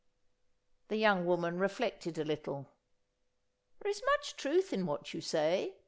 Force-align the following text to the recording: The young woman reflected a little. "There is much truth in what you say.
The 0.87 0.95
young 0.97 1.27
woman 1.27 1.59
reflected 1.59 2.17
a 2.17 2.25
little. 2.25 2.65
"There 3.83 3.91
is 3.91 4.01
much 4.17 4.35
truth 4.35 4.73
in 4.73 4.87
what 4.87 5.13
you 5.13 5.21
say. 5.21 5.75